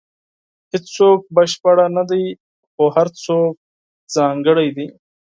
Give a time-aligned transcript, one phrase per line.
[0.71, 2.25] •هیڅوک بشپړ نه دی،
[2.71, 3.53] خو هر څوک
[4.15, 4.87] ځانګړی دی.